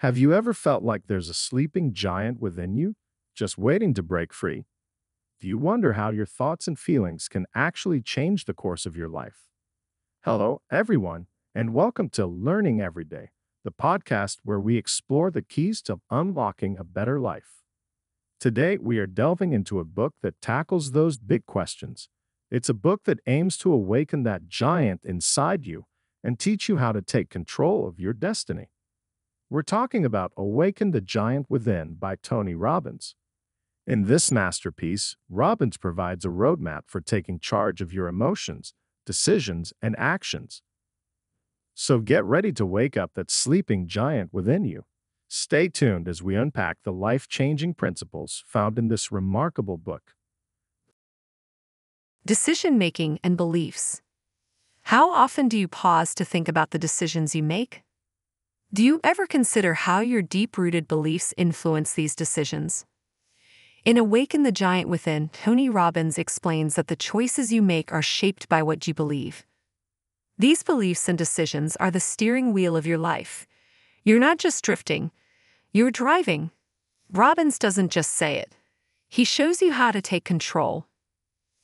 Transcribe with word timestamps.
Have 0.00 0.18
you 0.18 0.34
ever 0.34 0.52
felt 0.52 0.82
like 0.82 1.06
there's 1.06 1.30
a 1.30 1.34
sleeping 1.34 1.94
giant 1.94 2.38
within 2.38 2.76
you, 2.76 2.96
just 3.34 3.56
waiting 3.56 3.94
to 3.94 4.02
break 4.02 4.34
free? 4.34 4.66
Do 5.40 5.48
you 5.48 5.56
wonder 5.56 5.94
how 5.94 6.10
your 6.10 6.26
thoughts 6.26 6.68
and 6.68 6.78
feelings 6.78 7.28
can 7.28 7.46
actually 7.54 8.02
change 8.02 8.44
the 8.44 8.52
course 8.52 8.84
of 8.84 8.94
your 8.94 9.08
life? 9.08 9.48
Hello, 10.22 10.60
everyone, 10.70 11.28
and 11.54 11.72
welcome 11.72 12.10
to 12.10 12.26
Learning 12.26 12.78
Every 12.78 13.06
Day, 13.06 13.30
the 13.64 13.72
podcast 13.72 14.40
where 14.44 14.60
we 14.60 14.76
explore 14.76 15.30
the 15.30 15.40
keys 15.40 15.80
to 15.84 16.00
unlocking 16.10 16.76
a 16.76 16.84
better 16.84 17.18
life. 17.18 17.62
Today, 18.38 18.76
we 18.76 18.98
are 18.98 19.06
delving 19.06 19.54
into 19.54 19.80
a 19.80 19.84
book 19.86 20.12
that 20.20 20.42
tackles 20.42 20.90
those 20.92 21.16
big 21.16 21.46
questions. 21.46 22.10
It's 22.50 22.68
a 22.68 22.74
book 22.74 23.04
that 23.04 23.20
aims 23.26 23.56
to 23.58 23.72
awaken 23.72 24.24
that 24.24 24.46
giant 24.46 25.00
inside 25.04 25.64
you 25.64 25.86
and 26.22 26.38
teach 26.38 26.68
you 26.68 26.76
how 26.76 26.92
to 26.92 27.00
take 27.00 27.30
control 27.30 27.88
of 27.88 27.98
your 27.98 28.12
destiny. 28.12 28.68
We're 29.48 29.62
talking 29.62 30.04
about 30.04 30.32
Awaken 30.36 30.90
the 30.90 31.00
Giant 31.00 31.46
Within 31.48 31.94
by 31.94 32.16
Tony 32.16 32.56
Robbins. 32.56 33.14
In 33.86 34.06
this 34.06 34.32
masterpiece, 34.32 35.16
Robbins 35.30 35.76
provides 35.76 36.24
a 36.24 36.30
roadmap 36.30 36.82
for 36.86 37.00
taking 37.00 37.38
charge 37.38 37.80
of 37.80 37.92
your 37.92 38.08
emotions, 38.08 38.74
decisions, 39.04 39.72
and 39.80 39.94
actions. 39.96 40.62
So 41.74 42.00
get 42.00 42.24
ready 42.24 42.50
to 42.54 42.66
wake 42.66 42.96
up 42.96 43.12
that 43.14 43.30
sleeping 43.30 43.86
giant 43.86 44.34
within 44.34 44.64
you. 44.64 44.84
Stay 45.28 45.68
tuned 45.68 46.08
as 46.08 46.24
we 46.24 46.34
unpack 46.34 46.78
the 46.82 46.92
life 46.92 47.28
changing 47.28 47.74
principles 47.74 48.42
found 48.48 48.80
in 48.80 48.88
this 48.88 49.12
remarkable 49.12 49.76
book. 49.76 50.14
Decision 52.24 52.78
making 52.78 53.20
and 53.22 53.36
beliefs. 53.36 54.02
How 54.82 55.12
often 55.12 55.46
do 55.46 55.56
you 55.56 55.68
pause 55.68 56.16
to 56.16 56.24
think 56.24 56.48
about 56.48 56.72
the 56.72 56.78
decisions 56.80 57.36
you 57.36 57.44
make? 57.44 57.82
Do 58.76 58.84
you 58.84 59.00
ever 59.02 59.26
consider 59.26 59.72
how 59.72 60.00
your 60.00 60.20
deep 60.20 60.58
rooted 60.58 60.86
beliefs 60.86 61.32
influence 61.38 61.94
these 61.94 62.14
decisions? 62.14 62.84
In 63.86 63.96
Awaken 63.96 64.42
the 64.42 64.52
Giant 64.52 64.90
Within, 64.90 65.30
Tony 65.30 65.70
Robbins 65.70 66.18
explains 66.18 66.74
that 66.74 66.88
the 66.88 66.94
choices 66.94 67.50
you 67.50 67.62
make 67.62 67.90
are 67.90 68.02
shaped 68.02 68.50
by 68.50 68.62
what 68.62 68.86
you 68.86 68.92
believe. 68.92 69.46
These 70.36 70.62
beliefs 70.62 71.08
and 71.08 71.16
decisions 71.16 71.76
are 71.76 71.90
the 71.90 72.00
steering 72.00 72.52
wheel 72.52 72.76
of 72.76 72.86
your 72.86 72.98
life. 72.98 73.46
You're 74.04 74.18
not 74.18 74.36
just 74.36 74.62
drifting, 74.62 75.10
you're 75.72 75.90
driving. 75.90 76.50
Robbins 77.10 77.58
doesn't 77.58 77.90
just 77.90 78.10
say 78.12 78.36
it, 78.36 78.54
he 79.08 79.24
shows 79.24 79.62
you 79.62 79.72
how 79.72 79.90
to 79.90 80.02
take 80.02 80.26
control. 80.26 80.84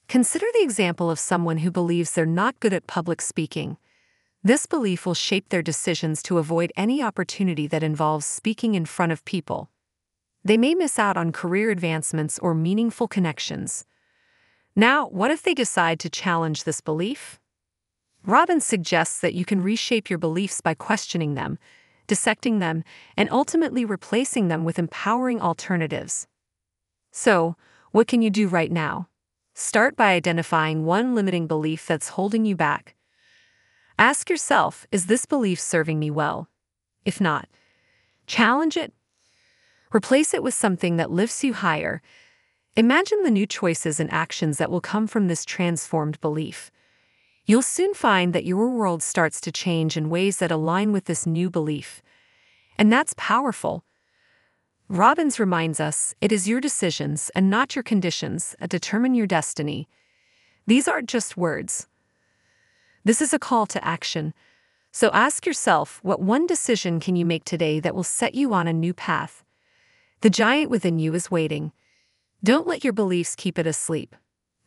Consider 0.09 0.47
the 0.55 0.63
example 0.63 1.11
of 1.11 1.19
someone 1.19 1.59
who 1.59 1.71
believes 1.71 2.13
they're 2.13 2.25
not 2.25 2.59
good 2.59 2.73
at 2.73 2.87
public 2.87 3.21
speaking 3.21 3.77
this 4.45 4.67
belief 4.67 5.07
will 5.07 5.15
shape 5.15 5.49
their 5.51 5.63
decisions 5.63 6.21
to 6.25 6.39
avoid 6.39 6.73
any 6.77 7.01
opportunity 7.01 7.69
that 7.69 7.85
involves 7.85 8.27
speaking 8.27 8.75
in 8.75 8.85
front 8.85 9.13
of 9.13 9.25
people. 9.25 9.71
They 10.45 10.57
may 10.57 10.75
miss 10.75 10.99
out 10.99 11.17
on 11.17 11.31
career 11.31 11.71
advancements 11.71 12.41
or 12.41 12.53
meaningful 12.53 13.07
connections. 13.07 13.85
Now, 14.75 15.07
what 15.07 15.31
if 15.31 15.43
they 15.43 15.55
decide 15.55 16.01
to 16.01 16.11
challenge 16.11 16.65
this 16.65 16.81
belief? 16.81 17.39
Robbins 18.25 18.65
suggests 18.65 19.21
that 19.21 19.35
you 19.35 19.45
can 19.45 19.63
reshape 19.63 20.11
your 20.11 20.19
beliefs 20.19 20.61
by 20.61 20.75
questioning 20.75 21.35
them, 21.35 21.57
dissecting 22.09 22.59
them, 22.59 22.83
and 23.17 23.31
ultimately 23.31 23.85
replacing 23.85 24.49
them 24.49 24.65
with 24.65 24.79
empowering 24.79 25.41
alternatives. 25.41 26.27
So, 27.13 27.55
what 27.93 28.09
can 28.09 28.23
you 28.23 28.31
do 28.31 28.49
right 28.49 28.73
now? 28.73 29.09
Start 29.55 29.95
by 29.95 30.15
identifying 30.15 30.85
one 30.85 31.15
limiting 31.15 31.47
belief 31.47 31.87
that's 31.87 32.09
holding 32.11 32.45
you 32.45 32.57
back 32.57 32.97
Ask 33.99 34.31
yourself 34.31 34.87
is 34.91 35.07
this 35.07 35.27
belief 35.27 35.61
serving 35.61 35.99
me 35.99 36.11
well? 36.11 36.49
If 37.05 37.21
not, 37.21 37.49
challenge 38.27 38.77
it. 38.77 38.93
Replace 39.95 40.33
it 40.33 40.43
with 40.43 40.55
something 40.55 40.97
that 40.97 41.11
lifts 41.11 41.45
you 41.45 41.53
higher. 41.53 42.01
Imagine 42.77 43.23
the 43.23 43.31
new 43.31 43.47
choices 43.47 44.01
and 44.01 44.11
actions 44.11 44.59
that 44.59 44.71
will 44.71 44.81
come 44.81 45.07
from 45.07 45.29
this 45.29 45.45
transformed 45.45 46.21
belief. 46.21 46.71
You'll 47.45 47.63
soon 47.63 47.93
find 47.93 48.33
that 48.33 48.47
your 48.47 48.69
world 48.71 49.03
starts 49.03 49.41
to 49.43 49.53
change 49.53 49.97
in 49.97 50.09
ways 50.09 50.39
that 50.39 50.51
align 50.51 50.93
with 50.93 51.05
this 51.05 51.27
new 51.27 51.51
belief. 51.51 52.03
And 52.79 52.91
that's 52.91 53.15
powerful. 53.17 53.85
Robbins 54.89 55.41
reminds 55.41 55.81
us 55.81 56.15
it 56.21 56.33
is 56.33 56.49
your 56.49 56.61
decisions 56.61 57.31
and 57.35 57.51
not 57.51 57.75
your 57.75 57.83
conditions 57.83 58.55
that 58.61 58.71
determine 58.71 59.15
your 59.15 59.27
destiny. 59.27 59.89
These 60.67 60.87
aren't 60.87 61.09
just 61.09 61.37
words, 61.37 61.89
this 63.05 63.21
is 63.21 63.33
a 63.33 63.39
call 63.39 63.67
to 63.67 63.85
action. 63.85 64.33
So 64.93 65.11
ask 65.13 65.47
yourself 65.47 65.99
what 66.03 66.21
one 66.21 66.47
decision 66.47 67.01
can 67.01 67.17
you 67.17 67.25
make 67.25 67.45
today 67.45 67.81
that 67.81 67.95
will 67.95 68.05
set 68.05 68.35
you 68.35 68.53
on 68.53 68.69
a 68.69 68.73
new 68.73 68.95
path? 68.95 69.45
The 70.21 70.31
giant 70.31 70.71
within 70.71 70.99
you 70.99 71.15
is 71.15 71.31
waiting. 71.31 71.73
Don't 72.45 72.67
let 72.67 72.85
your 72.85 72.93
beliefs 72.93 73.35
keep 73.35 73.59
it 73.59 73.67
asleep. 73.67 74.15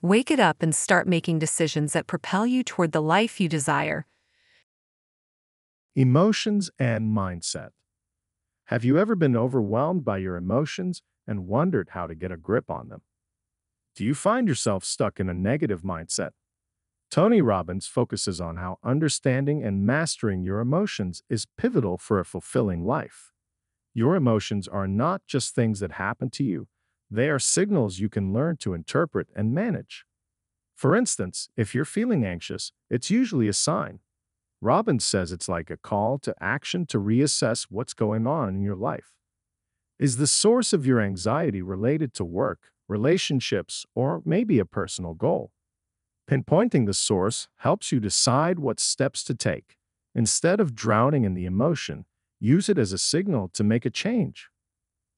Wake 0.01 0.29
it 0.29 0.39
up 0.39 0.61
and 0.61 0.75
start 0.75 1.07
making 1.07 1.39
decisions 1.39 1.93
that 1.93 2.07
propel 2.07 2.45
you 2.45 2.63
toward 2.63 2.91
the 2.91 3.01
life 3.01 3.39
you 3.39 3.47
desire. 3.47 4.05
Emotions 5.95 6.69
and 6.77 7.15
mindset. 7.15 7.69
Have 8.65 8.83
you 8.83 8.97
ever 8.97 9.15
been 9.15 9.37
overwhelmed 9.37 10.03
by 10.03 10.17
your 10.17 10.35
emotions 10.35 11.01
and 11.25 11.47
wondered 11.47 11.89
how 11.91 12.07
to 12.07 12.15
get 12.15 12.31
a 12.31 12.37
grip 12.37 12.69
on 12.69 12.89
them? 12.89 13.01
Do 13.95 14.03
you 14.03 14.13
find 14.13 14.47
yourself 14.47 14.83
stuck 14.83 15.19
in 15.19 15.29
a 15.29 15.33
negative 15.33 15.83
mindset 15.83 16.31
Tony 17.11 17.41
Robbins 17.41 17.87
focuses 17.87 18.41
on 18.41 18.57
how 18.57 18.77
understanding 18.83 19.63
and 19.63 19.85
mastering 19.85 20.41
your 20.43 20.59
emotions 20.59 21.23
is 21.29 21.47
pivotal 21.57 21.97
for 21.97 22.19
a 22.19 22.25
fulfilling 22.25 22.83
life. 22.83 23.31
Your 23.93 24.15
emotions 24.15 24.67
are 24.67 24.87
not 24.87 25.21
just 25.25 25.55
things 25.55 25.79
that 25.79 25.93
happen 25.93 26.29
to 26.31 26.43
you, 26.43 26.67
they 27.09 27.29
are 27.29 27.39
signals 27.39 27.99
you 27.99 28.09
can 28.09 28.33
learn 28.33 28.57
to 28.57 28.73
interpret 28.73 29.29
and 29.35 29.53
manage. 29.53 30.05
For 30.75 30.95
instance, 30.95 31.47
if 31.55 31.73
you're 31.73 31.85
feeling 31.85 32.25
anxious, 32.25 32.73
it's 32.89 33.09
usually 33.09 33.47
a 33.47 33.53
sign. 33.53 33.99
Robbins 34.59 35.05
says 35.05 35.31
it's 35.31 35.47
like 35.47 35.69
a 35.69 35.77
call 35.77 36.17
to 36.19 36.35
action 36.41 36.85
to 36.87 36.99
reassess 36.99 37.67
what's 37.69 37.93
going 37.93 38.27
on 38.27 38.49
in 38.49 38.61
your 38.61 38.75
life. 38.75 39.13
Is 39.97 40.17
the 40.17 40.27
source 40.27 40.73
of 40.73 40.85
your 40.85 40.99
anxiety 40.99 41.61
related 41.61 42.13
to 42.15 42.25
work, 42.25 42.71
relationships, 42.89 43.85
or 43.95 44.21
maybe 44.25 44.59
a 44.59 44.65
personal 44.65 45.13
goal? 45.13 45.51
Pinpointing 46.29 46.87
the 46.87 46.93
source 46.93 47.49
helps 47.57 47.91
you 47.91 47.99
decide 47.99 48.57
what 48.57 48.79
steps 48.79 49.23
to 49.23 49.35
take. 49.35 49.77
Instead 50.15 50.59
of 50.59 50.73
drowning 50.73 51.23
in 51.23 51.35
the 51.35 51.45
emotion, 51.45 52.05
use 52.39 52.67
it 52.67 52.79
as 52.79 52.91
a 52.91 52.97
signal 52.97 53.47
to 53.49 53.63
make 53.63 53.85
a 53.85 53.91
change. 53.91 54.49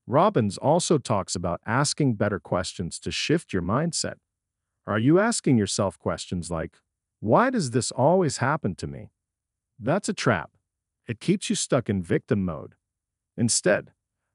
Robbins 0.05 0.57
also 0.57 0.97
talks 0.97 1.33
about 1.33 1.61
asking 1.65 2.15
better 2.15 2.39
questions 2.39 2.99
to 2.99 3.11
shift 3.11 3.53
your 3.53 3.61
mindset. 3.61 4.15
Are 4.85 4.99
you 4.99 5.17
asking 5.19 5.57
yourself 5.57 5.97
questions 5.97 6.51
like, 6.51 6.77
Why 7.21 7.51
does 7.51 7.71
this 7.71 7.91
always 7.91 8.37
happen 8.37 8.75
to 8.75 8.87
me? 8.87 9.11
That's 9.79 10.09
a 10.09 10.13
trap. 10.13 10.51
It 11.07 11.21
keeps 11.21 11.49
you 11.49 11.55
stuck 11.55 11.89
in 11.89 12.01
victim 12.01 12.43
mode. 12.43 12.75
Instead, 13.37 13.91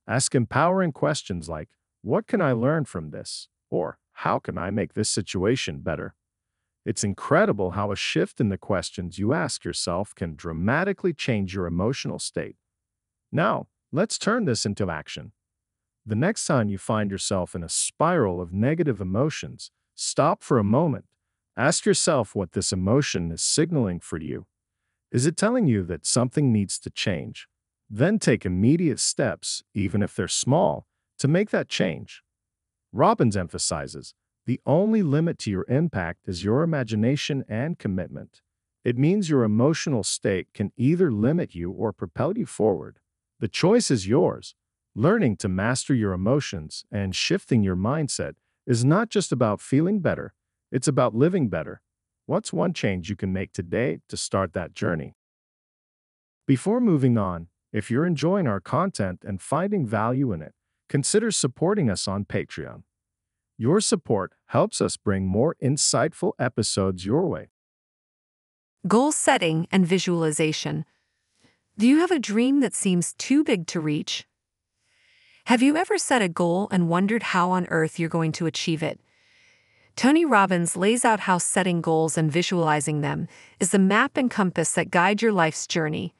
ask 0.06 0.34
empowering 0.34 0.92
questions 0.92 1.50
like, 1.50 1.68
What 2.00 2.26
can 2.26 2.40
I 2.40 2.52
learn 2.52 2.86
from 2.86 3.10
this? 3.10 3.48
Or, 3.68 3.98
How 4.12 4.38
can 4.38 4.56
I 4.56 4.70
make 4.70 4.94
this 4.94 5.10
situation 5.10 5.80
better? 5.80 6.14
It's 6.84 7.04
incredible 7.04 7.72
how 7.72 7.92
a 7.92 7.96
shift 7.96 8.40
in 8.40 8.48
the 8.48 8.58
questions 8.58 9.18
you 9.18 9.32
ask 9.32 9.64
yourself 9.64 10.14
can 10.14 10.34
dramatically 10.34 11.12
change 11.12 11.54
your 11.54 11.66
emotional 11.66 12.18
state. 12.18 12.56
Now, 13.30 13.68
let's 13.92 14.18
turn 14.18 14.46
this 14.46 14.66
into 14.66 14.90
action. 14.90 15.32
The 16.04 16.16
next 16.16 16.46
time 16.46 16.68
you 16.68 16.78
find 16.78 17.10
yourself 17.10 17.54
in 17.54 17.62
a 17.62 17.68
spiral 17.68 18.40
of 18.40 18.52
negative 18.52 19.00
emotions, 19.00 19.70
stop 19.94 20.42
for 20.42 20.58
a 20.58 20.64
moment. 20.64 21.04
Ask 21.56 21.86
yourself 21.86 22.34
what 22.34 22.52
this 22.52 22.72
emotion 22.72 23.30
is 23.30 23.42
signaling 23.42 24.00
for 24.00 24.18
you. 24.18 24.46
Is 25.12 25.26
it 25.26 25.36
telling 25.36 25.68
you 25.68 25.84
that 25.84 26.04
something 26.04 26.52
needs 26.52 26.78
to 26.80 26.90
change? 26.90 27.46
Then 27.88 28.18
take 28.18 28.44
immediate 28.44 28.98
steps, 28.98 29.62
even 29.74 30.02
if 30.02 30.16
they're 30.16 30.26
small, 30.26 30.86
to 31.18 31.28
make 31.28 31.50
that 31.50 31.68
change. 31.68 32.22
Robbins 32.92 33.36
emphasizes 33.36 34.14
the 34.44 34.60
only 34.66 35.02
limit 35.02 35.38
to 35.40 35.50
your 35.50 35.64
impact 35.68 36.26
is 36.26 36.42
your 36.42 36.62
imagination 36.62 37.44
and 37.48 37.78
commitment. 37.78 38.42
It 38.84 38.98
means 38.98 39.30
your 39.30 39.44
emotional 39.44 40.02
state 40.02 40.48
can 40.52 40.72
either 40.76 41.12
limit 41.12 41.54
you 41.54 41.70
or 41.70 41.92
propel 41.92 42.36
you 42.36 42.46
forward. 42.46 42.98
The 43.38 43.46
choice 43.48 43.90
is 43.90 44.08
yours. 44.08 44.56
Learning 44.94 45.36
to 45.36 45.48
master 45.48 45.94
your 45.94 46.12
emotions 46.12 46.84
and 46.90 47.14
shifting 47.14 47.62
your 47.62 47.76
mindset 47.76 48.34
is 48.66 48.84
not 48.84 49.08
just 49.08 49.30
about 49.30 49.60
feeling 49.60 50.00
better, 50.00 50.34
it's 50.70 50.88
about 50.88 51.14
living 51.14 51.48
better. 51.48 51.80
What's 52.26 52.52
one 52.52 52.72
change 52.72 53.08
you 53.08 53.16
can 53.16 53.32
make 53.32 53.52
today 53.52 54.00
to 54.08 54.16
start 54.16 54.52
that 54.54 54.74
journey? 54.74 55.14
Before 56.46 56.80
moving 56.80 57.16
on, 57.16 57.48
if 57.72 57.90
you're 57.90 58.06
enjoying 58.06 58.46
our 58.46 58.60
content 58.60 59.22
and 59.24 59.40
finding 59.40 59.86
value 59.86 60.32
in 60.32 60.42
it, 60.42 60.54
consider 60.88 61.30
supporting 61.30 61.88
us 61.88 62.06
on 62.06 62.24
Patreon. 62.24 62.82
Your 63.62 63.80
support 63.80 64.32
helps 64.46 64.80
us 64.80 64.96
bring 64.96 65.28
more 65.28 65.54
insightful 65.62 66.32
episodes 66.36 67.06
your 67.06 67.28
way. 67.28 67.50
Goal 68.88 69.12
setting 69.12 69.68
and 69.70 69.86
visualization. 69.86 70.84
Do 71.78 71.86
you 71.86 72.00
have 72.00 72.10
a 72.10 72.18
dream 72.18 72.58
that 72.58 72.74
seems 72.74 73.14
too 73.18 73.44
big 73.44 73.68
to 73.68 73.78
reach? 73.78 74.26
Have 75.44 75.62
you 75.62 75.76
ever 75.76 75.96
set 75.96 76.22
a 76.22 76.28
goal 76.28 76.66
and 76.72 76.88
wondered 76.88 77.22
how 77.22 77.52
on 77.52 77.66
earth 77.66 78.00
you're 78.00 78.08
going 78.08 78.32
to 78.32 78.46
achieve 78.46 78.82
it? 78.82 78.98
Tony 79.94 80.24
Robbins 80.24 80.76
lays 80.76 81.04
out 81.04 81.20
how 81.20 81.38
setting 81.38 81.80
goals 81.80 82.18
and 82.18 82.32
visualizing 82.32 83.00
them 83.00 83.28
is 83.60 83.70
the 83.70 83.78
map 83.78 84.16
and 84.16 84.28
compass 84.28 84.72
that 84.72 84.90
guide 84.90 85.22
your 85.22 85.30
life's 85.30 85.68
journey. 85.68 86.16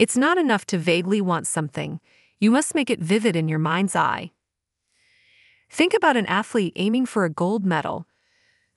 It's 0.00 0.16
not 0.16 0.38
enough 0.38 0.66
to 0.66 0.76
vaguely 0.76 1.20
want 1.20 1.46
something, 1.46 2.00
you 2.40 2.50
must 2.50 2.74
make 2.74 2.90
it 2.90 2.98
vivid 2.98 3.36
in 3.36 3.48
your 3.48 3.60
mind's 3.60 3.94
eye. 3.94 4.32
Think 5.70 5.94
about 5.94 6.16
an 6.16 6.26
athlete 6.26 6.72
aiming 6.76 7.06
for 7.06 7.24
a 7.24 7.30
gold 7.30 7.64
medal. 7.64 8.06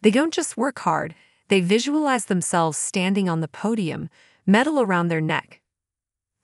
They 0.01 0.11
don't 0.11 0.33
just 0.33 0.57
work 0.57 0.79
hard, 0.79 1.15
they 1.47 1.61
visualize 1.61 2.25
themselves 2.25 2.77
standing 2.77 3.29
on 3.29 3.41
the 3.41 3.47
podium, 3.47 4.09
medal 4.45 4.81
around 4.81 5.07
their 5.07 5.21
neck. 5.21 5.61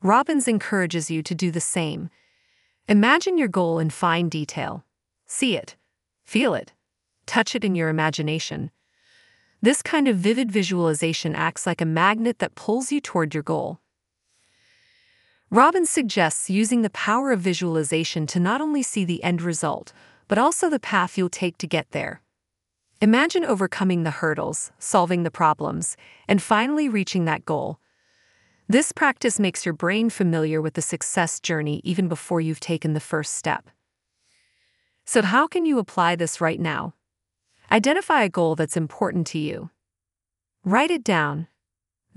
Robbins 0.02 0.48
encourages 0.48 1.10
you 1.10 1.24
to 1.24 1.34
do 1.34 1.50
the 1.50 1.62
same. 1.62 2.10
Imagine 2.88 3.38
your 3.38 3.48
goal 3.48 3.80
in 3.80 3.90
fine 3.90 4.30
detail. 4.30 4.84
See 5.26 5.58
it, 5.58 5.76
feel 6.24 6.54
it, 6.54 6.74
touch 7.26 7.56
it 7.56 7.64
in 7.64 7.76
your 7.76 7.90
imagination. 7.90 8.72
This 9.62 9.82
kind 9.82 10.08
of 10.08 10.18
vivid 10.18 10.52
visualization 10.52 11.36
acts 11.36 11.66
like 11.66 11.82
a 11.82 11.86
magnet 11.86 12.40
that 12.40 12.56
pulls 12.56 12.92
you 12.92 13.02
toward 13.02 13.34
your 13.34 13.44
goal. 13.44 13.80
Robbins 15.50 15.90
suggests 15.90 16.50
using 16.50 16.82
the 16.82 16.90
power 16.90 17.32
of 17.32 17.40
visualization 17.40 18.28
to 18.28 18.40
not 18.40 18.62
only 18.62 18.84
see 18.84 19.04
the 19.04 19.24
end 19.24 19.42
result, 19.42 19.94
but 20.28 20.38
also 20.38 20.70
the 20.70 20.80
path 20.80 21.18
you'll 21.18 21.30
take 21.30 21.58
to 21.58 21.68
get 21.68 21.92
there. 21.92 22.22
Imagine 23.02 23.46
overcoming 23.46 24.04
the 24.04 24.12
hurdles, 24.12 24.72
solving 24.80 25.24
the 25.24 25.32
problems, 25.32 25.96
and 26.28 26.42
finally 26.42 26.90
reaching 26.90 27.26
that 27.26 27.46
goal. 27.46 27.80
This 28.68 28.92
practice 28.92 29.40
makes 29.40 29.66
your 29.66 29.74
brain 29.74 30.10
familiar 30.10 30.62
with 30.62 30.74
the 30.74 30.82
success 30.82 31.40
journey 31.40 31.82
even 31.84 32.08
before 32.08 32.42
you've 32.42 32.60
taken 32.60 32.94
the 32.94 33.00
first 33.00 33.36
step. 33.36 33.70
So, 35.06 35.22
how 35.22 35.48
can 35.48 35.66
you 35.66 35.80
apply 35.80 36.16
this 36.16 36.42
right 36.42 36.60
now? 36.60 36.94
Identify 37.72 38.24
a 38.24 38.30
goal 38.30 38.56
that's 38.56 38.76
important 38.76 39.28
to 39.28 39.40
you. 39.40 39.70
Write 40.66 40.92
it 40.92 41.04
down 41.04 41.48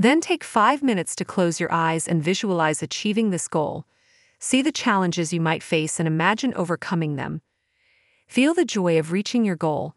then 0.00 0.22
take 0.22 0.42
five 0.42 0.82
minutes 0.82 1.14
to 1.16 1.26
close 1.26 1.60
your 1.60 1.70
eyes 1.70 2.08
and 2.08 2.24
visualize 2.24 2.82
achieving 2.82 3.28
this 3.28 3.48
goal. 3.48 3.84
See 4.38 4.62
the 4.62 4.72
challenges 4.72 5.30
you 5.30 5.42
might 5.42 5.62
face 5.62 6.00
and 6.00 6.06
imagine 6.06 6.54
overcoming 6.54 7.16
them. 7.16 7.42
Feel 8.30 8.54
the 8.54 8.64
joy 8.64 8.96
of 8.96 9.10
reaching 9.10 9.44
your 9.44 9.56
goal. 9.56 9.96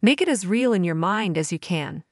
Make 0.00 0.22
it 0.22 0.30
as 0.30 0.46
real 0.46 0.72
in 0.72 0.82
your 0.82 0.94
mind 0.94 1.36
as 1.36 1.52
you 1.52 1.58
can. 1.58 2.04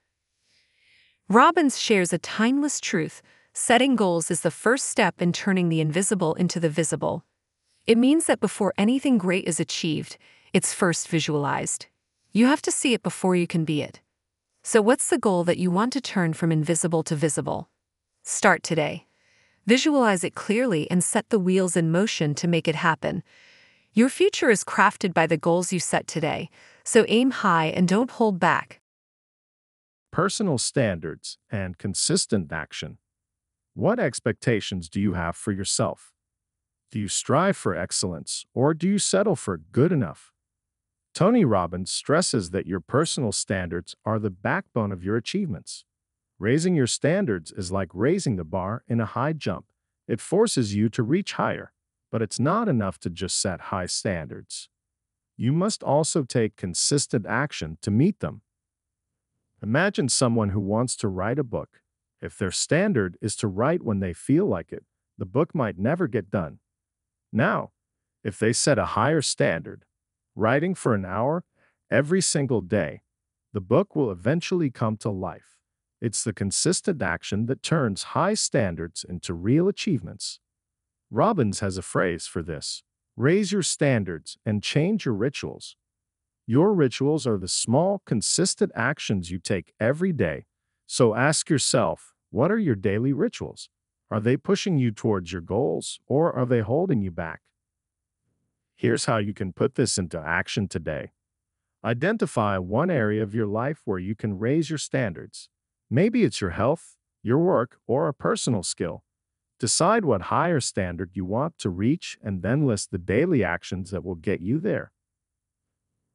Robbins 1.27 1.81
shares 1.81 2.13
a 2.13 2.19
timeless 2.19 2.79
truth 2.81 3.23
setting 3.55 3.97
goals 3.97 4.31
is 4.31 4.43
the 4.43 4.51
first 4.51 4.85
step 4.85 5.23
in 5.23 5.33
turning 5.33 5.71
the 5.71 5.81
invisible 5.81 6.35
into 6.35 6.61
the 6.61 6.69
visible. 6.69 7.25
It 7.87 7.97
means 7.97 8.27
that 8.27 8.41
before 8.41 8.75
anything 8.77 9.17
great 9.17 9.47
is 9.47 9.59
achieved, 9.59 10.19
it's 10.53 10.75
first 10.75 11.09
visualized. 11.09 11.87
You 12.31 12.45
have 12.45 12.61
to 12.61 12.71
see 12.71 12.93
it 12.93 13.03
before 13.03 13.35
you 13.35 13.47
can 13.47 13.65
be 13.65 13.81
it. 13.81 14.03
So, 14.63 14.83
what's 14.83 15.09
the 15.09 15.19
goal 15.19 15.45
that 15.45 15.57
you 15.57 15.71
want 15.71 15.95
to 15.95 16.01
turn 16.03 16.35
from 16.35 16.53
invisible 16.53 17.03
to 17.05 17.17
visible? 17.17 17.71
Start 18.23 18.63
today. 18.63 19.07
Visualize 19.67 20.25
it 20.25 20.35
clearly 20.35 20.91
and 20.91 21.03
set 21.03 21.31
the 21.31 21.39
wheels 21.39 21.75
in 21.75 21.91
motion 21.91 22.35
to 22.35 22.47
make 22.47 22.69
it 22.69 22.75
happen. 22.75 23.23
Your 23.97 24.09
future 24.09 24.51
is 24.51 24.65
crafted 24.65 25.15
by 25.15 25.29
the 25.29 25.37
goals 25.37 25.73
you 25.73 25.79
set 25.79 26.09
today, 26.09 26.51
so 26.83 27.05
aim 27.07 27.31
high 27.31 27.67
and 27.67 27.87
don't 27.87 28.11
hold 28.11 28.41
back. 28.41 28.81
Personal 30.11 30.59
standards 30.59 31.39
and 31.49 31.79
consistent 31.79 32.51
action. 32.51 32.99
What 33.73 34.01
expectations 34.01 34.89
do 34.89 35.01
you 35.01 35.13
have 35.13 35.37
for 35.37 35.53
yourself? 35.53 36.13
Do 36.91 36.99
you 36.99 37.07
strive 37.07 37.57
for 37.57 37.77
excellence 37.77 38.45
or 38.53 38.75
do 38.75 38.89
you 38.89 38.99
settle 38.99 39.37
for 39.37 39.59
good 39.59 39.93
enough? 39.93 40.33
Tony 41.15 41.45
Robbins 41.45 41.93
stresses 41.93 42.51
that 42.51 42.67
your 42.67 42.81
personal 42.81 43.31
standards 43.31 43.95
are 44.05 44.19
the 44.19 44.29
backbone 44.31 44.91
of 44.91 45.05
your 45.05 45.17
achievements. 45.17 45.85
Raising 46.41 46.75
your 46.75 46.89
standards 46.89 47.53
is 47.53 47.71
like 47.71 47.91
raising 47.95 48.35
the 48.35 48.45
bar 48.45 48.83
in 48.89 49.01
a 49.01 49.07
high 49.07 49.35
jump. 49.35 49.67
It 50.09 50.21
forces 50.21 50.75
you 50.75 50.89
to 50.89 51.05
reach 51.05 51.35
higher, 51.35 51.73
but 52.15 52.23
it's 52.23 52.39
not 52.39 52.69
enough 52.69 52.97
to 52.97 53.11
just 53.11 53.41
set 53.41 53.73
high 53.73 53.87
standards. 53.87 54.69
You 55.37 55.53
must 55.53 55.83
also 55.83 56.23
take 56.23 56.55
consistent 56.55 57.27
action 57.27 57.77
to 57.83 57.91
meet 57.91 58.21
them. 58.21 58.43
Imagine 59.61 60.09
someone 60.09 60.51
who 60.51 60.61
wants 60.61 60.95
to 60.99 61.09
write 61.09 61.41
a 61.41 61.43
book. 61.43 61.81
If 62.23 62.39
their 62.39 62.53
standard 62.53 63.19
is 63.21 63.35
to 63.35 63.49
write 63.49 63.83
when 63.83 63.99
they 63.99 64.13
feel 64.13 64.47
like 64.47 64.71
it, 64.71 64.85
the 65.19 65.27
book 65.27 65.57
might 65.57 65.77
never 65.77 66.07
get 66.07 66.31
done. 66.31 66.61
Now, 67.33 67.73
if 68.23 68.39
they 68.39 68.53
set 68.53 68.79
a 68.79 68.95
higher 68.95 69.21
standard, 69.21 69.85
writing 70.37 70.77
for 70.77 70.95
an 70.95 71.05
hour 71.05 71.43
every 71.91 72.21
single 72.21 72.61
day, 72.61 73.03
the 73.53 73.61
book 73.61 73.97
will 73.97 74.13
eventually 74.13 74.71
come 74.71 74.97
to 74.99 75.11
life. 75.11 75.59
It's 76.01 76.23
the 76.23 76.33
consistent 76.33 77.03
action 77.03 77.47
that 77.47 77.65
turns 77.65 78.15
high 78.15 78.35
standards 78.35 79.05
into 79.05 79.35
real 79.35 79.67
achievements. 79.67 80.39
Robbins 81.15 81.61
has 81.61 81.79
a 81.79 81.83
phrase 81.83 82.27
for 82.27 82.43
this 82.43 82.83
raise 83.17 83.53
your 83.53 83.63
standards 83.63 84.37
and 84.45 84.65
change 84.65 85.05
your 85.05 85.15
rituals. 85.15 85.77
Your 86.45 86.75
rituals 86.75 87.25
are 87.25 87.39
the 87.39 87.47
small, 87.47 88.03
consistent 88.05 88.73
actions 88.75 89.31
you 89.31 89.39
take 89.39 89.73
every 89.79 90.13
day. 90.13 90.47
So 90.87 91.15
ask 91.15 91.49
yourself 91.49 92.15
what 92.31 92.51
are 92.51 92.59
your 92.59 92.75
daily 92.75 93.13
rituals? 93.13 93.69
Are 94.11 94.19
they 94.19 94.37
pushing 94.37 94.77
you 94.77 94.91
towards 94.91 95.31
your 95.31 95.41
goals 95.41 96.01
or 96.09 96.33
are 96.33 96.45
they 96.45 96.63
holding 96.63 97.01
you 97.01 97.13
back? 97.13 97.43
Here's 98.75 99.05
how 99.05 99.19
you 99.19 99.33
can 99.33 99.53
put 99.53 99.77
this 99.77 99.97
into 99.97 100.19
action 100.19 100.67
today. 100.67 101.13
Identify 101.85 102.59
one 102.59 102.91
area 102.91 103.23
of 103.23 103.37
your 103.37 103.47
life 103.47 103.83
where 103.85 104.01
you 104.01 104.17
can 104.17 104.37
raise 104.37 104.69
your 104.69 104.81
standards. 104.81 105.49
Maybe 105.89 106.25
it's 106.25 106.41
your 106.41 106.51
health, 106.51 106.97
your 107.23 107.39
work, 107.39 107.79
or 107.87 108.09
a 108.09 108.13
personal 108.15 108.65
skill. 108.65 109.05
Decide 109.61 110.05
what 110.05 110.23
higher 110.23 110.61
standard 110.61 111.11
you 111.15 111.25
want 111.25 111.59
to 111.59 111.71
reach 111.71 112.19
and 112.23 112.43
then 112.43 112.67
list 112.67 112.91
the 112.91 112.99
daily 112.99 113.45
actions 113.45 113.91
that 113.91 114.05
will 114.05 114.15
get 114.15 114.41
you 114.41 114.59
there. 114.59 114.93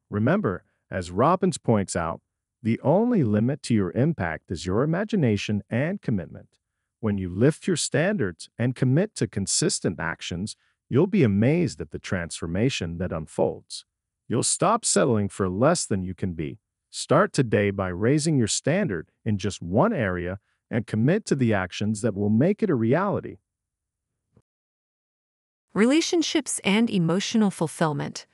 Remember, 0.10 0.66
as 0.92 1.12
Robbins 1.12 1.58
points 1.58 1.96
out, 1.96 2.22
the 2.62 2.80
only 2.82 3.24
limit 3.24 3.64
to 3.64 3.74
your 3.74 3.92
impact 3.92 4.52
is 4.52 4.66
your 4.66 4.84
imagination 4.84 5.64
and 5.70 6.02
commitment. 6.02 6.58
When 7.00 7.18
you 7.18 7.30
lift 7.30 7.68
your 7.68 7.78
standards 7.78 8.50
and 8.58 8.76
commit 8.76 9.16
to 9.16 9.28
consistent 9.28 10.00
actions, 10.00 10.58
You'll 10.92 11.08
be 11.08 11.24
amazed 11.24 11.80
at 11.82 11.92
the 11.92 12.00
transformation 12.00 12.98
that 12.98 13.12
unfolds. 13.12 13.86
You'll 14.28 14.42
stop 14.42 14.84
settling 14.84 15.30
for 15.30 15.48
less 15.48 15.86
than 15.86 16.04
you 16.04 16.16
can 16.16 16.34
be. 16.34 16.58
Start 16.90 17.32
today 17.32 17.70
by 17.70 17.90
raising 17.90 18.38
your 18.38 18.48
standard 18.48 19.12
in 19.24 19.38
just 19.38 19.62
one 19.62 19.94
area 19.94 20.40
and 20.70 20.88
commit 20.88 21.26
to 21.26 21.36
the 21.36 21.54
actions 21.54 22.02
that 22.02 22.16
will 22.16 22.30
make 22.30 22.62
it 22.62 22.70
a 22.70 22.76
reality. 22.76 23.38
Relationships 25.74 26.60
and 26.64 26.90
emotional 26.90 27.52
fulfillment. 27.52 28.26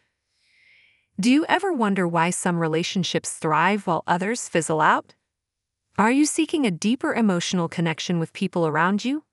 Do 1.20 1.30
you 1.32 1.46
ever 1.48 1.72
wonder 1.72 2.08
why 2.08 2.30
some 2.30 2.60
relationships 2.60 3.32
thrive 3.32 3.88
while 3.88 4.04
others 4.06 4.50
fizzle 4.50 4.82
out? 4.82 5.15
Are 5.98 6.12
you 6.12 6.25
seeking 6.25 6.65
a 6.65 6.72
deeper 6.72 7.13
emotional 7.13 7.70
connection 7.70 8.20
with 8.20 8.34
people 8.34 8.68
around 8.68 9.06
you? 9.06 9.24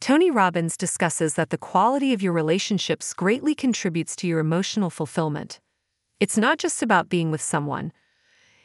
Tony 0.00 0.30
Robbins 0.30 0.76
discusses 0.76 1.34
that 1.34 1.50
the 1.50 1.58
quality 1.58 2.12
of 2.12 2.22
your 2.22 2.32
relationships 2.32 3.12
greatly 3.12 3.52
contributes 3.52 4.14
to 4.14 4.28
your 4.28 4.38
emotional 4.38 4.90
fulfillment. 4.90 5.58
It's 6.20 6.38
not 6.38 6.58
just 6.58 6.82
about 6.82 7.08
being 7.08 7.32
with 7.32 7.42
someone, 7.42 7.92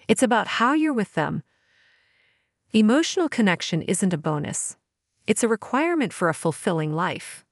it's 0.08 0.22
about 0.22 0.48
how 0.48 0.74
you're 0.74 0.94
with 0.94 1.16
them. 1.16 1.42
Emotional 2.76 3.30
connection 3.30 3.84
isn't 3.84 4.14
a 4.14 4.18
bonus, 4.18 4.78
it's 5.28 5.44
a 5.44 5.48
requirement 5.48 6.12
for 6.12 6.28
a 6.28 6.34
fulfilling 6.34 6.92
life. 6.92 7.46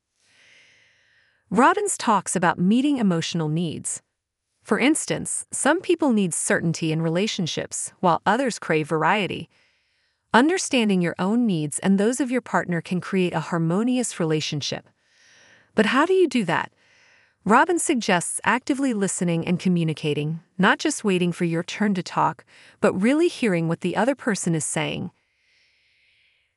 Robbins 1.51 1.96
talks 1.96 2.36
about 2.36 2.58
meeting 2.58 2.98
emotional 2.98 3.48
needs. 3.48 4.01
For 4.63 4.80
instance, 4.80 5.46
some 5.51 5.80
people 5.80 6.12
need 6.12 6.34
certainty 6.34 6.92
in 6.92 7.04
relationships, 7.04 7.94
while 8.00 8.24
others 8.25 8.58
crave 8.58 8.88
variety. 8.88 9.48
Understanding 10.34 11.04
your 11.04 11.16
own 11.20 11.46
needs 11.46 11.78
and 11.78 12.00
those 12.00 12.20
of 12.20 12.32
your 12.32 12.42
partner 12.42 12.82
can 12.82 13.00
create 13.00 13.36
a 13.36 13.42
harmonious 13.51 14.20
relationship. 14.20 14.90
But 15.75 15.86
how 15.86 16.08
do 16.08 16.13
you 16.13 16.28
do 16.28 16.44
that? 16.46 16.72
Robbins 17.43 17.81
suggests 17.83 18.39
actively 18.43 18.93
listening 18.93 19.48
and 19.48 19.60
communicating, 19.60 20.41
not 20.60 20.77
just 20.77 21.03
waiting 21.03 21.31
for 21.31 21.43
your 21.45 21.63
turn 21.63 21.95
to 21.95 22.03
talk, 22.03 22.45
but 22.81 22.93
really 22.93 23.27
hearing 23.27 23.67
what 23.67 23.81
the 23.81 23.95
other 23.95 24.13
person 24.13 24.53
is 24.53 24.63
saying. 24.63 25.10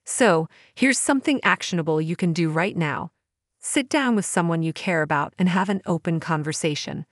So, 0.05 0.47
here's 0.75 0.99
something 0.99 1.41
actionable 1.43 2.03
you 2.03 2.17
can 2.17 2.35
do 2.35 2.51
right 2.51 2.77
now. 2.77 3.13
Sit 3.61 3.89
down 3.89 4.15
with 4.15 4.27
someone 4.27 4.63
you 4.63 4.75
care 4.75 5.01
about 5.01 5.33
and 5.39 5.49
have 5.49 5.71
an 5.71 5.81
open 5.87 6.21
conversation. 6.21 7.07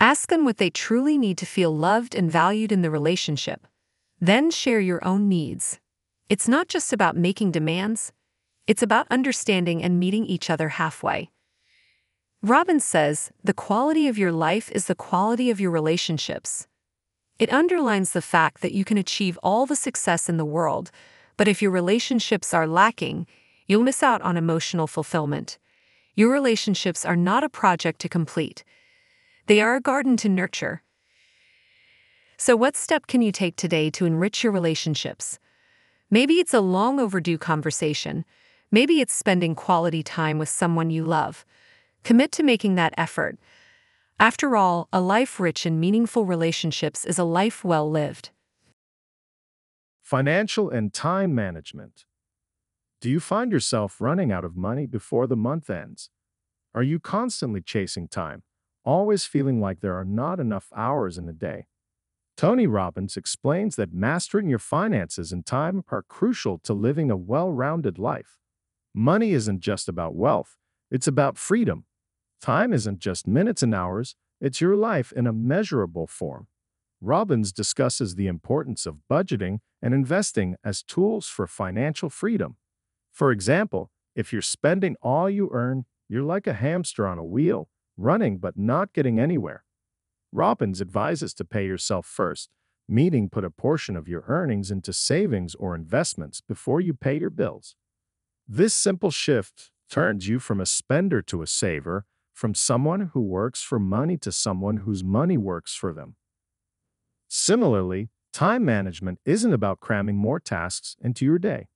Ask 0.00 0.30
them 0.30 0.46
what 0.46 0.56
they 0.56 0.70
truly 0.70 1.18
need 1.18 1.36
to 1.38 1.46
feel 1.46 1.76
loved 1.76 2.14
and 2.14 2.32
valued 2.32 2.72
in 2.72 2.80
the 2.80 2.90
relationship. 2.90 3.66
Then 4.18 4.50
share 4.50 4.80
your 4.80 5.04
own 5.04 5.28
needs. 5.28 5.78
It's 6.30 6.48
not 6.48 6.68
just 6.68 6.90
about 6.90 7.18
making 7.18 7.50
demands, 7.50 8.12
It's 8.68 8.82
about 8.82 9.08
understanding 9.10 9.82
and 9.82 9.98
meeting 9.98 10.24
each 10.24 10.48
other 10.48 10.70
halfway. 10.70 11.31
Robbins 12.44 12.84
says 12.84 13.30
the 13.44 13.54
quality 13.54 14.08
of 14.08 14.18
your 14.18 14.32
life 14.32 14.68
is 14.72 14.86
the 14.86 14.96
quality 14.96 15.48
of 15.48 15.60
your 15.60 15.70
relationships. 15.70 16.66
It 17.38 17.52
underlines 17.52 18.10
the 18.10 18.20
fact 18.20 18.62
that 18.62 18.72
you 18.72 18.84
can 18.84 18.98
achieve 18.98 19.38
all 19.44 19.64
the 19.64 19.76
success 19.76 20.28
in 20.28 20.38
the 20.38 20.44
world, 20.44 20.90
but 21.36 21.46
if 21.46 21.62
your 21.62 21.70
relationships 21.70 22.52
are 22.52 22.66
lacking, 22.66 23.28
you'll 23.68 23.84
miss 23.84 24.02
out 24.02 24.20
on 24.22 24.36
emotional 24.36 24.88
fulfillment. 24.88 25.56
Your 26.16 26.32
relationships 26.32 27.04
are 27.04 27.14
not 27.14 27.44
a 27.44 27.48
project 27.48 28.00
to 28.00 28.08
complete, 28.08 28.64
they 29.46 29.60
are 29.60 29.76
a 29.76 29.80
garden 29.80 30.16
to 30.16 30.28
nurture. 30.28 30.82
So, 32.36 32.56
what 32.56 32.74
step 32.74 33.06
can 33.06 33.22
you 33.22 33.30
take 33.30 33.54
today 33.54 33.88
to 33.90 34.04
enrich 34.04 34.42
your 34.42 34.52
relationships? 34.52 35.38
Maybe 36.10 36.34
it's 36.34 36.54
a 36.54 36.60
long 36.60 36.98
overdue 36.98 37.38
conversation. 37.38 38.24
Maybe 38.72 39.00
it's 39.00 39.14
spending 39.14 39.54
quality 39.54 40.02
time 40.02 40.40
with 40.40 40.48
someone 40.48 40.90
you 40.90 41.04
love. 41.04 41.44
Commit 42.04 42.32
to 42.32 42.42
making 42.42 42.74
that 42.74 42.94
effort. 42.96 43.38
After 44.18 44.56
all, 44.56 44.88
a 44.92 45.00
life 45.00 45.40
rich 45.40 45.66
in 45.66 45.80
meaningful 45.80 46.24
relationships 46.24 47.04
is 47.04 47.18
a 47.18 47.24
life 47.24 47.64
well 47.64 47.90
lived. 47.90 48.30
Financial 50.00 50.68
and 50.68 50.92
time 50.92 51.34
management. 51.34 52.04
Do 53.00 53.10
you 53.10 53.18
find 53.18 53.50
yourself 53.50 54.00
running 54.00 54.30
out 54.30 54.44
of 54.44 54.56
money 54.56 54.86
before 54.86 55.26
the 55.26 55.36
month 55.36 55.70
ends? 55.70 56.10
Are 56.74 56.82
you 56.82 57.00
constantly 57.00 57.60
chasing 57.60 58.08
time, 58.08 58.42
always 58.84 59.24
feeling 59.24 59.60
like 59.60 59.80
there 59.80 59.96
are 59.96 60.04
not 60.04 60.38
enough 60.38 60.68
hours 60.74 61.18
in 61.18 61.28
a 61.28 61.32
day? 61.32 61.66
Tony 62.36 62.66
Robbins 62.66 63.16
explains 63.16 63.76
that 63.76 63.92
mastering 63.92 64.48
your 64.48 64.58
finances 64.58 65.32
and 65.32 65.44
time 65.44 65.84
are 65.88 66.02
crucial 66.02 66.58
to 66.58 66.72
living 66.72 67.10
a 67.10 67.16
well 67.16 67.52
rounded 67.52 67.98
life. 67.98 68.38
Money 68.94 69.32
isn't 69.32 69.60
just 69.60 69.88
about 69.88 70.14
wealth, 70.14 70.56
it's 70.90 71.06
about 71.06 71.38
freedom. 71.38 71.84
Time 72.42 72.72
isn't 72.72 72.98
just 72.98 73.28
minutes 73.28 73.62
and 73.62 73.72
hours, 73.72 74.16
it's 74.40 74.60
your 74.60 74.74
life 74.74 75.12
in 75.12 75.28
a 75.28 75.32
measurable 75.32 76.08
form. 76.08 76.48
Robbins 77.00 77.52
discusses 77.52 78.16
the 78.16 78.26
importance 78.26 78.84
of 78.84 78.98
budgeting 79.08 79.58
and 79.80 79.94
investing 79.94 80.56
as 80.64 80.82
tools 80.82 81.28
for 81.28 81.46
financial 81.46 82.10
freedom. 82.10 82.56
For 83.12 83.30
example, 83.30 83.92
if 84.16 84.32
you're 84.32 84.42
spending 84.42 84.96
all 85.00 85.30
you 85.30 85.50
earn, 85.52 85.84
you're 86.08 86.24
like 86.24 86.48
a 86.48 86.54
hamster 86.54 87.06
on 87.06 87.16
a 87.16 87.24
wheel, 87.24 87.68
running 87.96 88.38
but 88.38 88.58
not 88.58 88.92
getting 88.92 89.20
anywhere. 89.20 89.64
Robbins 90.32 90.80
advises 90.80 91.34
to 91.34 91.44
pay 91.44 91.64
yourself 91.64 92.06
first, 92.06 92.50
meaning 92.88 93.30
put 93.30 93.44
a 93.44 93.50
portion 93.50 93.96
of 93.96 94.08
your 94.08 94.24
earnings 94.26 94.72
into 94.72 94.92
savings 94.92 95.54
or 95.54 95.76
investments 95.76 96.40
before 96.40 96.80
you 96.80 96.92
pay 96.92 97.20
your 97.20 97.30
bills. 97.30 97.76
This 98.48 98.74
simple 98.74 99.12
shift 99.12 99.70
turns 99.88 100.26
you 100.26 100.40
from 100.40 100.60
a 100.60 100.66
spender 100.66 101.22
to 101.22 101.42
a 101.42 101.46
saver, 101.46 102.04
from 102.32 102.54
someone 102.54 103.10
who 103.12 103.20
works 103.20 103.62
for 103.62 103.78
money 103.78 104.16
to 104.18 104.32
someone 104.32 104.78
whose 104.78 105.04
money 105.04 105.36
works 105.36 105.74
for 105.74 105.92
them. 105.92 106.16
Similarly, 107.28 108.10
time 108.32 108.64
management 108.64 109.20
isn't 109.24 109.52
about 109.52 109.80
cramming 109.80 110.16
more 110.16 110.40
tasks 110.40 110.96
into 111.02 111.24
your 111.24 111.38
day. 111.38 111.68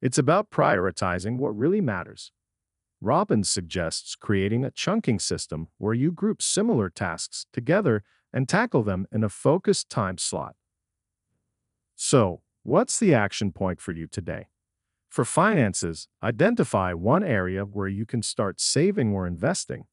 It's 0.00 0.18
about 0.18 0.50
prioritizing 0.50 1.38
what 1.38 1.56
really 1.56 1.80
matters. 1.80 2.32
Robbins 3.00 3.48
suggests 3.48 4.14
creating 4.14 4.64
a 4.64 4.70
chunking 4.70 5.18
system 5.18 5.68
where 5.78 5.94
you 5.94 6.12
group 6.12 6.40
similar 6.40 6.88
tasks 6.88 7.46
together 7.52 8.02
and 8.32 8.48
tackle 8.48 8.82
them 8.82 9.06
in 9.12 9.22
a 9.22 9.28
focused 9.28 9.88
time 9.90 10.18
slot. 10.18 10.56
So, 11.94 12.42
what's 12.62 12.98
the 12.98 13.14
action 13.14 13.52
point 13.52 13.80
for 13.80 13.92
you 13.92 14.06
today? 14.06 14.48
For 15.08 15.24
finances, 15.24 16.08
identify 16.22 16.92
one 16.92 17.24
area 17.24 17.62
where 17.62 17.88
you 17.88 18.04
can 18.04 18.22
start 18.22 18.60
saving 18.60 19.12
or 19.12 19.26
investing. 19.26 19.86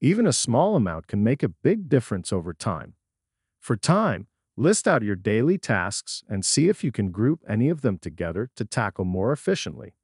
Even 0.00 0.26
a 0.26 0.32
small 0.32 0.76
amount 0.76 1.06
can 1.06 1.22
make 1.22 1.42
a 1.42 1.48
big 1.48 1.88
difference 1.88 2.32
over 2.32 2.52
time. 2.52 2.94
For 3.60 3.76
time, 3.76 4.28
list 4.56 4.88
out 4.88 5.02
your 5.02 5.16
daily 5.16 5.58
tasks 5.58 6.22
and 6.28 6.44
see 6.44 6.68
if 6.68 6.82
you 6.82 6.92
can 6.92 7.10
group 7.10 7.40
any 7.48 7.68
of 7.68 7.82
them 7.82 7.98
together 7.98 8.50
to 8.56 8.64
tackle 8.64 9.04
more 9.04 9.32
efficiently. 9.32 9.94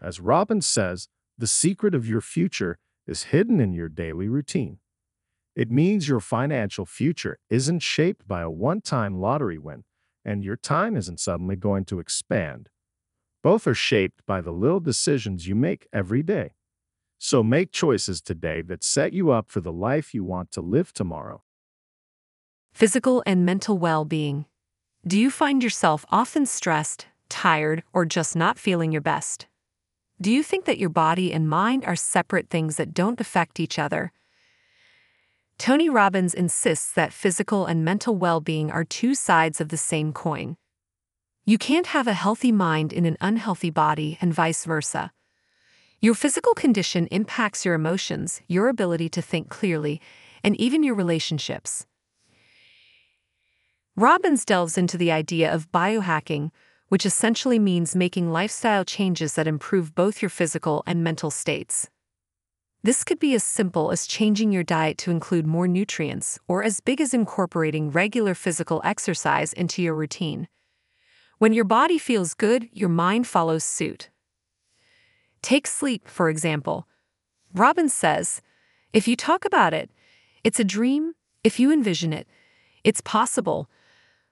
As 0.00 0.20
Robbins 0.20 0.66
says, 0.66 1.08
the 1.38 1.46
secret 1.46 1.94
of 1.94 2.08
your 2.08 2.20
future 2.20 2.78
is 3.06 3.24
hidden 3.24 3.60
in 3.60 3.72
your 3.72 3.88
daily 3.88 4.28
routine. 4.28 4.78
It 5.54 5.70
means 5.70 6.08
your 6.08 6.20
financial 6.20 6.86
future 6.86 7.38
isn't 7.50 7.80
shaped 7.80 8.26
by 8.26 8.42
a 8.42 8.50
one 8.50 8.80
time 8.80 9.20
lottery 9.20 9.58
win, 9.58 9.84
and 10.24 10.42
your 10.42 10.56
time 10.56 10.96
isn't 10.96 11.20
suddenly 11.20 11.56
going 11.56 11.84
to 11.86 11.98
expand. 11.98 12.68
Both 13.42 13.66
are 13.66 13.74
shaped 13.74 14.24
by 14.24 14.40
the 14.40 14.52
little 14.52 14.78
decisions 14.80 15.48
you 15.48 15.56
make 15.56 15.88
every 15.92 16.22
day. 16.22 16.52
So 17.18 17.42
make 17.42 17.72
choices 17.72 18.20
today 18.20 18.62
that 18.62 18.84
set 18.84 19.12
you 19.12 19.30
up 19.30 19.50
for 19.50 19.60
the 19.60 19.72
life 19.72 20.14
you 20.14 20.24
want 20.24 20.52
to 20.52 20.60
live 20.60 20.92
tomorrow. 20.92 21.42
Physical 22.72 23.22
and 23.26 23.44
mental 23.44 23.78
well 23.78 24.04
being. 24.04 24.46
Do 25.06 25.18
you 25.18 25.30
find 25.30 25.62
yourself 25.62 26.06
often 26.10 26.46
stressed, 26.46 27.06
tired, 27.28 27.82
or 27.92 28.04
just 28.04 28.36
not 28.36 28.58
feeling 28.58 28.92
your 28.92 29.02
best? 29.02 29.46
Do 30.20 30.30
you 30.30 30.44
think 30.44 30.64
that 30.66 30.78
your 30.78 30.88
body 30.88 31.32
and 31.32 31.48
mind 31.48 31.84
are 31.84 31.96
separate 31.96 32.48
things 32.48 32.76
that 32.76 32.94
don't 32.94 33.20
affect 33.20 33.58
each 33.58 33.78
other? 33.78 34.12
Tony 35.58 35.88
Robbins 35.88 36.34
insists 36.34 36.92
that 36.92 37.12
physical 37.12 37.66
and 37.66 37.84
mental 37.84 38.16
well 38.16 38.40
being 38.40 38.70
are 38.70 38.84
two 38.84 39.14
sides 39.16 39.60
of 39.60 39.68
the 39.68 39.76
same 39.76 40.12
coin. 40.12 40.56
You 41.44 41.58
can't 41.58 41.88
have 41.88 42.06
a 42.06 42.12
healthy 42.12 42.52
mind 42.52 42.92
in 42.92 43.04
an 43.04 43.16
unhealthy 43.20 43.70
body, 43.70 44.16
and 44.20 44.32
vice 44.32 44.64
versa. 44.64 45.10
Your 46.00 46.14
physical 46.14 46.54
condition 46.54 47.08
impacts 47.08 47.64
your 47.64 47.74
emotions, 47.74 48.40
your 48.46 48.68
ability 48.68 49.08
to 49.08 49.22
think 49.22 49.48
clearly, 49.48 50.00
and 50.44 50.54
even 50.60 50.84
your 50.84 50.94
relationships. 50.94 51.84
Robbins 53.96 54.44
delves 54.44 54.78
into 54.78 54.96
the 54.96 55.10
idea 55.10 55.52
of 55.52 55.70
biohacking, 55.72 56.52
which 56.90 57.04
essentially 57.04 57.58
means 57.58 57.96
making 57.96 58.30
lifestyle 58.30 58.84
changes 58.84 59.34
that 59.34 59.48
improve 59.48 59.96
both 59.96 60.22
your 60.22 60.28
physical 60.28 60.84
and 60.86 61.02
mental 61.02 61.30
states. 61.30 61.90
This 62.84 63.02
could 63.02 63.18
be 63.18 63.34
as 63.34 63.42
simple 63.42 63.90
as 63.90 64.06
changing 64.06 64.52
your 64.52 64.62
diet 64.62 64.96
to 64.98 65.10
include 65.10 65.46
more 65.46 65.66
nutrients, 65.66 66.38
or 66.46 66.62
as 66.62 66.78
big 66.78 67.00
as 67.00 67.12
incorporating 67.12 67.90
regular 67.90 68.34
physical 68.34 68.80
exercise 68.84 69.52
into 69.52 69.82
your 69.82 69.94
routine. 69.94 70.46
When 71.42 71.52
your 71.52 71.64
body 71.64 71.98
feels 71.98 72.34
good, 72.34 72.68
your 72.72 72.88
mind 72.88 73.26
follows 73.26 73.64
suit. 73.64 74.10
Take 75.42 75.66
sleep, 75.66 76.06
for 76.06 76.30
example. 76.30 76.86
Robbins 77.52 77.92
says 77.92 78.42
if 78.92 79.08
you 79.08 79.16
talk 79.16 79.44
about 79.44 79.74
it, 79.74 79.90
it's 80.44 80.60
a 80.60 80.64
dream. 80.78 81.14
If 81.42 81.58
you 81.58 81.72
envision 81.72 82.12
it, 82.12 82.28
it's 82.84 83.00
possible. 83.00 83.68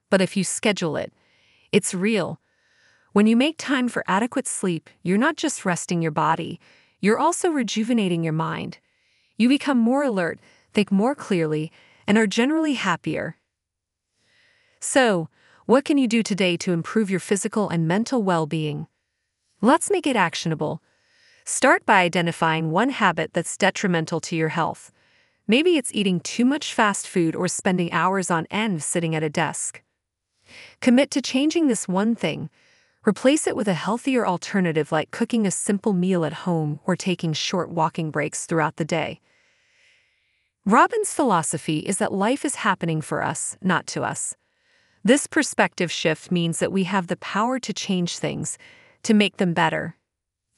But 0.08 0.20
if 0.20 0.36
you 0.36 0.44
schedule 0.44 0.96
it, 0.96 1.12
it's 1.72 1.94
real. 1.94 2.38
When 3.12 3.26
you 3.26 3.34
make 3.34 3.58
time 3.58 3.88
for 3.88 4.04
adequate 4.06 4.46
sleep, 4.46 4.88
you're 5.02 5.18
not 5.18 5.36
just 5.36 5.64
resting 5.64 6.00
your 6.00 6.12
body, 6.12 6.60
you're 7.00 7.18
also 7.18 7.50
rejuvenating 7.50 8.22
your 8.22 8.34
mind. 8.34 8.78
You 9.36 9.48
become 9.48 9.78
more 9.78 10.04
alert, 10.04 10.38
think 10.72 10.92
more 10.92 11.16
clearly, 11.16 11.72
and 12.06 12.16
are 12.16 12.28
generally 12.28 12.74
happier. 12.74 13.34
So, 14.78 15.28
what 15.70 15.84
can 15.84 15.98
you 15.98 16.08
do 16.08 16.20
today 16.20 16.56
to 16.56 16.72
improve 16.72 17.12
your 17.12 17.20
physical 17.20 17.68
and 17.68 17.86
mental 17.86 18.24
well 18.24 18.44
being? 18.44 18.88
Let's 19.60 19.88
make 19.88 20.04
it 20.04 20.16
actionable. 20.16 20.82
Start 21.44 21.86
by 21.86 22.00
identifying 22.00 22.72
one 22.72 22.90
habit 22.90 23.32
that's 23.34 23.56
detrimental 23.56 24.18
to 24.22 24.34
your 24.34 24.48
health. 24.48 24.90
Maybe 25.46 25.76
it's 25.76 25.94
eating 25.94 26.18
too 26.18 26.44
much 26.44 26.74
fast 26.74 27.06
food 27.06 27.36
or 27.36 27.46
spending 27.46 27.92
hours 27.92 28.32
on 28.32 28.48
end 28.50 28.82
sitting 28.82 29.14
at 29.14 29.22
a 29.22 29.30
desk. 29.30 29.80
Commit 30.80 31.08
to 31.12 31.22
changing 31.22 31.68
this 31.68 31.86
one 31.86 32.16
thing 32.16 32.50
Replace 33.06 33.46
it 33.46 33.54
with 33.54 33.68
a 33.68 33.74
healthier 33.74 34.26
alternative 34.26 34.90
like 34.90 35.12
cooking 35.12 35.46
a 35.46 35.52
simple 35.52 35.92
meal 35.92 36.24
at 36.24 36.32
home 36.32 36.80
or 36.84 36.96
taking 36.96 37.32
short 37.32 37.70
walking 37.70 38.10
breaks 38.10 38.44
throughout 38.44 38.74
the 38.74 38.84
day. 38.84 39.20
Robbins' 40.66 41.14
philosophy 41.14 41.78
is 41.78 41.98
that 41.98 42.12
life 42.12 42.44
is 42.44 42.56
happening 42.56 43.00
for 43.00 43.22
us, 43.22 43.56
not 43.62 43.86
to 43.86 44.02
us. 44.02 44.34
This 45.02 45.26
perspective 45.26 45.90
shift 45.90 46.30
means 46.30 46.58
that 46.58 46.72
we 46.72 46.84
have 46.84 47.06
the 47.06 47.16
power 47.16 47.58
to 47.58 47.72
change 47.72 48.18
things, 48.18 48.58
to 49.02 49.14
make 49.14 49.38
them 49.38 49.54
better. 49.54 49.96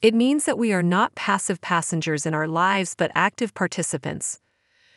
It 0.01 0.13
means 0.13 0.43
that 0.43 0.57
we 0.57 0.73
are 0.73 0.83
not 0.83 1.15
passive 1.15 1.61
passengers 1.61 2.25
in 2.25 2.33
our 2.33 2.47
lives 2.47 2.93
but 2.93 3.09
active 3.15 3.53
participants. 3.53 4.41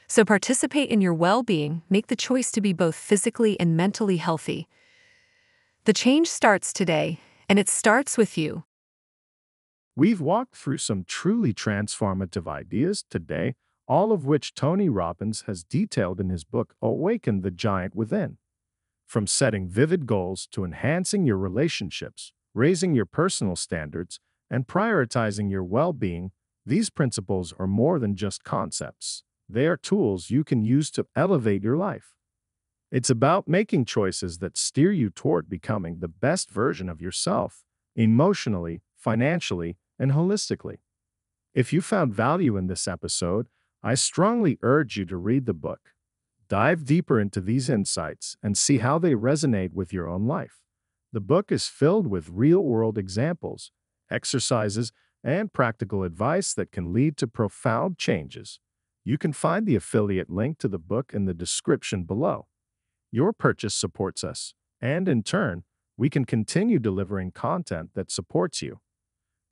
So 0.09 0.25
participate 0.25 0.91
in 0.91 1.01
your 1.01 1.15
well 1.15 1.45
being, 1.45 1.83
make 1.89 2.09
the 2.09 2.17
choice 2.17 2.51
to 2.53 2.61
be 2.61 2.73
both 2.73 2.97
physically 2.97 3.59
and 3.61 3.77
mentally 3.77 4.17
healthy. 4.17 4.67
The 5.85 5.93
change 5.93 6.27
starts 6.27 6.73
today, 6.73 7.21
and 7.49 7.61
it 7.61 7.69
starts 7.69 8.19
with 8.19 8.37
you. 8.37 8.65
We've 9.95 10.21
walked 10.21 10.57
through 10.57 10.79
some 10.79 11.05
truly 11.07 11.55
transformative 11.55 12.49
ideas 12.49 13.05
today, 13.09 13.55
all 13.87 14.11
of 14.11 14.25
which 14.27 14.55
Tony 14.55 14.89
Robbins 14.89 15.43
has 15.47 15.63
detailed 15.63 16.19
in 16.19 16.31
his 16.31 16.43
book 16.43 16.75
Awaken 16.83 17.43
the 17.43 17.53
Giant 17.53 17.95
Within. 17.95 18.39
From 19.07 19.29
setting 19.29 19.69
vivid 19.69 20.05
goals 20.05 20.49
to 20.51 20.65
enhancing 20.65 21.25
your 21.25 21.39
relationships, 21.39 22.33
raising 22.55 22.93
your 22.93 23.07
personal 23.07 23.55
standards, 23.55 24.19
and 24.51 24.67
prioritizing 24.67 25.49
your 25.49 25.63
well 25.63 25.93
being, 25.93 26.33
these 26.65 26.91
principles 26.91 27.55
are 27.57 27.69
more 27.69 28.01
than 28.01 28.17
just 28.17 28.43
concepts. 28.43 29.23
They 29.49 29.67
are 29.67 29.77
tools 29.77 30.31
you 30.31 30.43
can 30.43 30.65
use 30.65 30.91
to 30.91 31.07
elevate 31.15 31.63
your 31.63 31.77
life. 31.77 32.15
It's 32.91 33.09
about 33.09 33.47
making 33.47 33.85
choices 33.85 34.39
that 34.39 34.59
steer 34.59 34.91
you 34.91 35.11
toward 35.11 35.49
becoming 35.49 35.99
the 36.01 36.09
best 36.09 36.51
version 36.51 36.89
of 36.89 37.01
yourself, 37.01 37.63
emotionally, 37.95 38.83
financially, 38.97 39.77
and 40.01 40.13
holistically. 40.13 40.79
If 41.55 41.73
you 41.73 41.81
found 41.81 42.13
value 42.13 42.57
in 42.57 42.67
this 42.67 42.89
episode, 42.89 43.47
I 43.85 43.95
strongly 43.95 44.59
urge 44.63 44.97
you 44.97 45.05
to 45.07 45.17
read 45.17 45.47
the 45.47 45.55
book. 45.55 45.93
Dive 46.49 46.85
deeper 46.85 47.19
into 47.19 47.41
these 47.41 47.69
insights 47.69 48.37
and 48.43 48.57
see 48.57 48.79
how 48.79 48.99
they 48.99 49.15
resonate 49.15 49.73
with 49.73 49.93
your 49.93 50.09
own 50.09 50.27
life. 50.27 50.61
The 51.13 51.21
book 51.21 51.51
is 51.51 51.67
filled 51.67 52.07
with 52.07 52.29
real 52.31 52.61
world 52.61 52.97
examples, 52.97 53.73
exercises, 54.11 54.93
and 55.25 55.53
practical 55.53 56.05
advice 56.05 56.55
that 56.55 56.71
can 56.71 56.93
lead 56.93 57.17
to 57.17 57.27
profound 57.27 57.99
changes. 57.99 58.61
You 59.05 59.19
can 59.19 59.33
find 59.33 59.67
the 59.67 59.75
affiliate 59.75 60.31
link 60.31 60.59
to 60.59 60.69
the 60.69 60.79
book 60.79 61.13
in 61.13 61.25
the 61.25 61.35
description 61.35 62.05
below. 62.05 62.47
Your 63.11 63.33
purchase 63.33 63.75
supports 63.75 64.23
us, 64.23 64.55
and 64.81 65.09
in 65.09 65.25
turn, 65.25 65.65
we 65.97 66.11
can 66.11 66.25
continue 66.25 66.79
delivering 66.79 67.33
content 67.33 67.91
that 67.95 68.11
supports 68.11 68.63
you. 68.63 68.81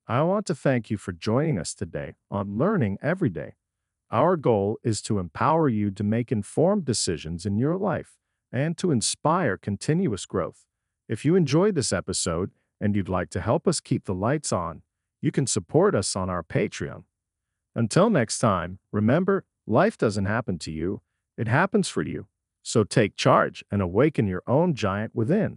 I 0.06 0.22
want 0.22 0.46
to 0.46 0.54
thank 0.54 0.90
you 0.90 0.96
for 0.96 1.12
joining 1.12 1.58
us 1.58 1.74
today 1.74 2.14
on 2.30 2.58
Learning 2.58 2.98
Every 3.02 3.30
Day. 3.30 3.54
Our 4.14 4.36
goal 4.36 4.78
is 4.84 5.02
to 5.02 5.18
empower 5.18 5.68
you 5.68 5.90
to 5.90 6.04
make 6.04 6.30
informed 6.30 6.84
decisions 6.84 7.44
in 7.44 7.58
your 7.58 7.76
life 7.76 8.12
and 8.52 8.78
to 8.78 8.92
inspire 8.92 9.56
continuous 9.56 10.24
growth. 10.24 10.66
If 11.08 11.24
you 11.24 11.34
enjoyed 11.34 11.74
this 11.74 11.92
episode 11.92 12.52
and 12.80 12.94
you'd 12.94 13.08
like 13.08 13.28
to 13.30 13.40
help 13.40 13.66
us 13.66 13.80
keep 13.80 14.04
the 14.04 14.14
lights 14.14 14.52
on, 14.52 14.82
you 15.20 15.32
can 15.32 15.48
support 15.48 15.96
us 15.96 16.14
on 16.14 16.30
our 16.30 16.44
Patreon. 16.44 17.02
Until 17.74 18.08
next 18.08 18.38
time, 18.38 18.78
remember, 18.92 19.46
life 19.66 19.98
doesn't 19.98 20.26
happen 20.26 20.60
to 20.60 20.70
you, 20.70 21.02
it 21.36 21.48
happens 21.48 21.88
for 21.88 22.02
you. 22.02 22.28
So 22.62 22.84
take 22.84 23.16
charge 23.16 23.64
and 23.68 23.82
awaken 23.82 24.28
your 24.28 24.44
own 24.46 24.74
giant 24.74 25.12
within. 25.12 25.52